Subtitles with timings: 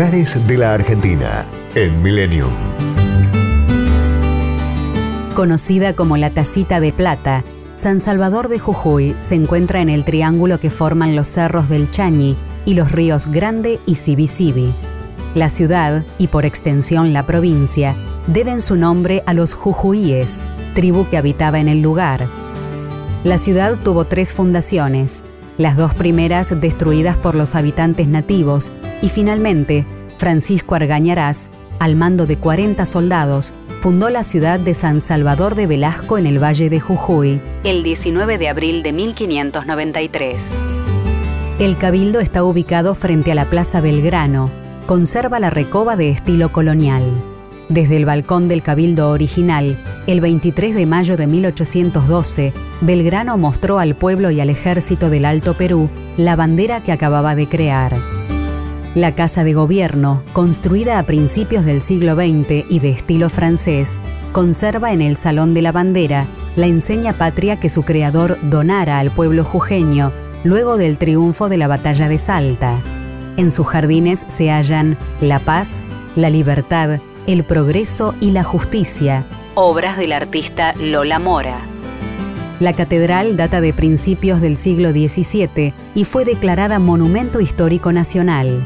[0.00, 2.48] De la Argentina en Millennium.
[5.34, 7.44] Conocida como la Tacita de Plata,
[7.76, 12.34] San Salvador de Jujuy se encuentra en el triángulo que forman los cerros del Chañi
[12.64, 14.72] y los ríos Grande y Sibisibi.
[15.34, 17.94] La ciudad, y por extensión la provincia,
[18.26, 20.40] deben su nombre a los jujuyíes,
[20.74, 22.26] tribu que habitaba en el lugar.
[23.22, 25.22] La ciudad tuvo tres fundaciones,
[25.60, 28.72] las dos primeras destruidas por los habitantes nativos
[29.02, 29.84] y finalmente
[30.16, 36.16] Francisco Argañarás, al mando de 40 soldados, fundó la ciudad de San Salvador de Velasco
[36.16, 40.52] en el Valle de Jujuy el 19 de abril de 1593.
[41.58, 44.48] El cabildo está ubicado frente a la Plaza Belgrano,
[44.86, 47.02] conserva la recoba de estilo colonial.
[47.70, 49.76] Desde el balcón del cabildo original,
[50.08, 55.54] el 23 de mayo de 1812, Belgrano mostró al pueblo y al ejército del Alto
[55.54, 57.96] Perú la bandera que acababa de crear.
[58.96, 64.00] La Casa de Gobierno, construida a principios del siglo XX y de estilo francés,
[64.32, 66.26] conserva en el Salón de la Bandera
[66.56, 70.10] la enseña patria que su creador donara al pueblo jujeño
[70.42, 72.80] luego del triunfo de la Batalla de Salta.
[73.36, 75.82] En sus jardines se hallan la paz,
[76.16, 81.60] la libertad, el progreso y la justicia, obras del artista Lola Mora.
[82.60, 88.62] La catedral data de principios del siglo XVII y fue declarada Monumento Histórico Nacional.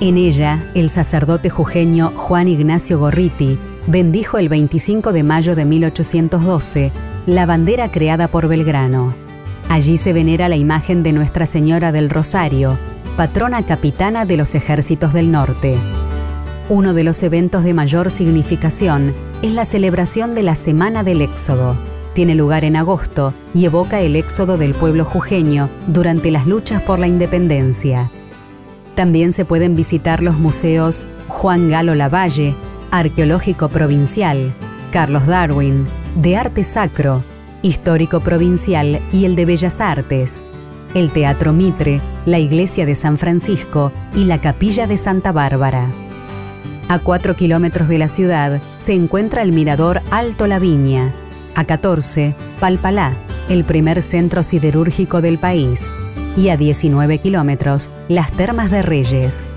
[0.00, 6.92] En ella, el sacerdote jujeño Juan Ignacio Gorriti bendijo el 25 de mayo de 1812
[7.26, 9.12] la bandera creada por Belgrano.
[9.68, 12.78] Allí se venera la imagen de Nuestra Señora del Rosario,
[13.16, 15.76] patrona capitana de los ejércitos del norte.
[16.68, 21.76] Uno de los eventos de mayor significación es la celebración de la Semana del Éxodo.
[22.12, 26.98] Tiene lugar en agosto y evoca el éxodo del pueblo jujeño durante las luchas por
[26.98, 28.10] la independencia.
[28.96, 32.56] También se pueden visitar los museos Juan Galo Lavalle,
[32.90, 34.52] Arqueológico Provincial,
[34.90, 35.86] Carlos Darwin,
[36.20, 37.22] de Arte Sacro,
[37.62, 40.42] Histórico Provincial y el de Bellas Artes,
[40.94, 45.86] el Teatro Mitre, la Iglesia de San Francisco y la Capilla de Santa Bárbara.
[46.88, 51.12] A 4 kilómetros de la ciudad se encuentra el mirador Alto La Viña.
[51.56, 53.12] A 14, Palpalá,
[53.48, 55.90] el primer centro siderúrgico del país
[56.36, 59.50] y a 19 kilómetros las Termas de Reyes.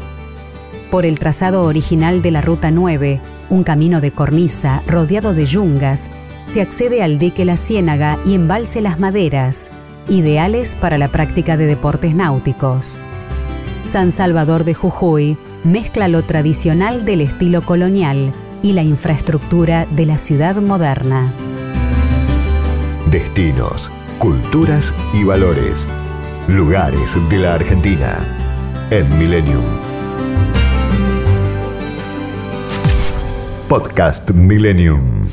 [0.89, 6.09] Por el trazado original de la Ruta 9, un camino de cornisa rodeado de yungas,
[6.45, 9.69] se accede al dique La Ciénaga y embalse Las Maderas,
[10.07, 12.97] ideales para la práctica de deportes náuticos.
[13.85, 20.17] San Salvador de Jujuy mezcla lo tradicional del estilo colonial y la infraestructura de la
[20.17, 21.33] ciudad moderna.
[23.11, 25.87] Destinos, culturas y valores
[26.49, 28.17] Lugares de la Argentina
[28.89, 29.63] en Millennium.
[33.67, 35.27] Podcast Millennium.